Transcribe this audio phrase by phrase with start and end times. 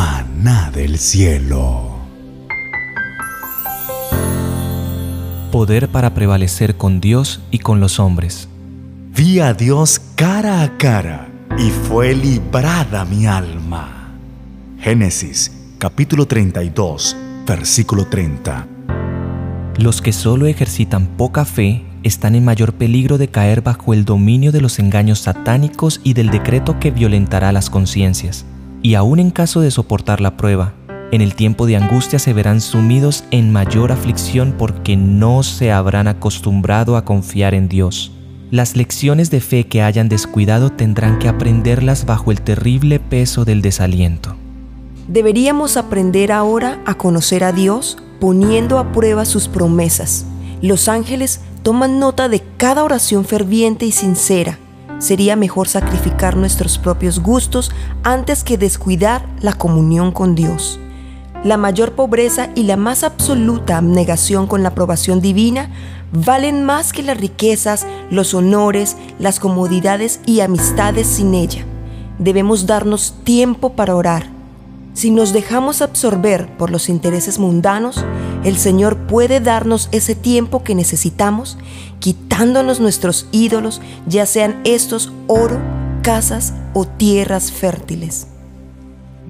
[0.00, 1.90] maná del cielo.
[5.52, 8.48] Poder para prevalecer con Dios y con los hombres.
[9.14, 11.28] Vi a Dios cara a cara
[11.58, 14.14] y fue librada mi alma.
[14.78, 17.14] Génesis capítulo 32,
[17.46, 18.66] versículo 30.
[19.76, 24.50] Los que solo ejercitan poca fe están en mayor peligro de caer bajo el dominio
[24.50, 28.46] de los engaños satánicos y del decreto que violentará las conciencias.
[28.82, 30.72] Y aun en caso de soportar la prueba,
[31.12, 36.06] en el tiempo de angustia se verán sumidos en mayor aflicción porque no se habrán
[36.06, 38.12] acostumbrado a confiar en Dios.
[38.50, 43.60] Las lecciones de fe que hayan descuidado tendrán que aprenderlas bajo el terrible peso del
[43.60, 44.36] desaliento.
[45.08, 50.26] Deberíamos aprender ahora a conocer a Dios poniendo a prueba sus promesas.
[50.62, 54.58] Los ángeles toman nota de cada oración ferviente y sincera.
[55.00, 57.72] Sería mejor sacrificar nuestros propios gustos
[58.02, 60.78] antes que descuidar la comunión con Dios.
[61.42, 65.70] La mayor pobreza y la más absoluta abnegación con la aprobación divina
[66.12, 71.64] valen más que las riquezas, los honores, las comodidades y amistades sin ella.
[72.18, 74.26] Debemos darnos tiempo para orar.
[74.92, 78.04] Si nos dejamos absorber por los intereses mundanos,
[78.44, 81.58] el Señor puede darnos ese tiempo que necesitamos,
[81.98, 85.58] quitándonos nuestros ídolos, ya sean estos oro,
[86.02, 88.26] casas o tierras fértiles.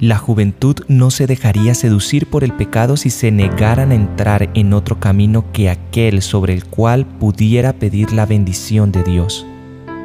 [0.00, 4.72] La juventud no se dejaría seducir por el pecado si se negaran a entrar en
[4.72, 9.44] otro camino que aquel sobre el cual pudiera pedir la bendición de Dios.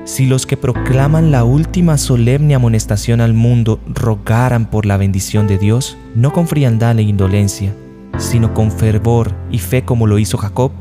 [0.06, 5.60] Si los que proclaman la última solemne amonestación al mundo rogaran por la bendición de
[5.60, 7.74] Dios, no con frialdad e indolencia,
[8.18, 10.72] sino con fervor y fe como lo hizo Jacob,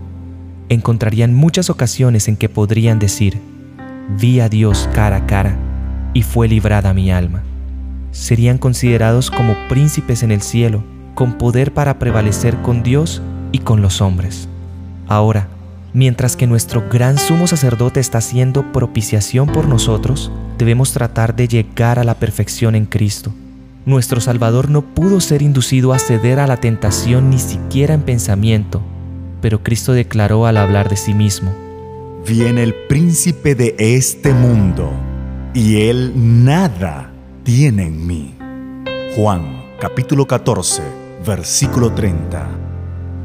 [0.68, 3.40] encontrarían muchas ocasiones en que podrían decir,
[4.18, 5.56] vi a Dios cara a cara
[6.14, 7.42] y fue librada mi alma.
[8.10, 13.82] Serían considerados como príncipes en el cielo, con poder para prevalecer con Dios y con
[13.82, 14.48] los hombres.
[15.08, 15.48] Ahora,
[15.92, 21.98] mientras que nuestro gran sumo sacerdote está haciendo propiciación por nosotros, debemos tratar de llegar
[21.98, 23.32] a la perfección en Cristo.
[23.84, 28.80] Nuestro Salvador no pudo ser inducido a ceder a la tentación ni siquiera en pensamiento,
[29.40, 31.52] pero Cristo declaró al hablar de sí mismo,
[32.24, 34.92] Viene el príncipe de este mundo,
[35.52, 37.10] y él nada
[37.42, 38.36] tiene en mí.
[39.16, 40.82] Juan capítulo 14,
[41.26, 42.48] versículo 30.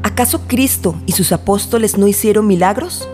[0.02, 3.08] ¿Acaso Cristo y sus apóstoles no hicieron milagros?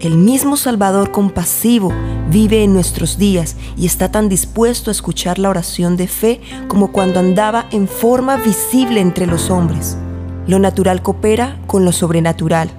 [0.00, 1.92] El mismo Salvador compasivo
[2.30, 6.90] vive en nuestros días y está tan dispuesto a escuchar la oración de fe como
[6.90, 9.98] cuando andaba en forma visible entre los hombres.
[10.46, 12.70] Lo natural coopera con lo sobrenatural.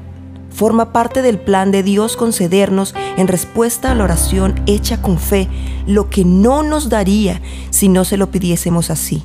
[0.50, 5.48] Forma parte del plan de Dios concedernos en respuesta a la oración hecha con fe
[5.86, 7.40] lo que no nos daría
[7.70, 9.22] si no se lo pidiésemos así.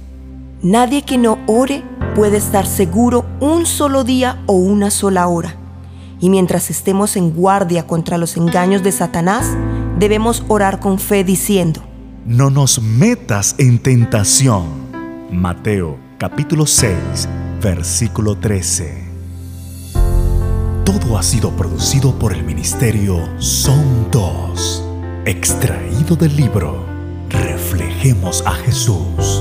[0.61, 1.83] Nadie que no ore
[2.15, 5.57] puede estar seguro un solo día o una sola hora.
[6.21, 9.47] Y mientras estemos en guardia contra los engaños de Satanás,
[9.99, 11.83] debemos orar con fe diciendo,
[12.25, 14.87] No nos metas en tentación.
[15.31, 16.95] Mateo capítulo 6,
[17.63, 19.05] versículo 13.
[20.85, 24.85] Todo ha sido producido por el ministerio Son Dos,
[25.25, 26.87] extraído del libro
[27.29, 29.41] Reflejemos a Jesús.